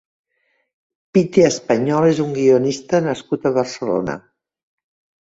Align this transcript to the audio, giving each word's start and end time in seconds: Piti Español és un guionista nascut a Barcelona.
Piti 1.17 1.43
Español 1.51 2.09
és 2.15 2.23
un 2.25 2.33
guionista 2.39 3.05
nascut 3.11 3.49
a 3.49 3.55
Barcelona. 3.63 4.21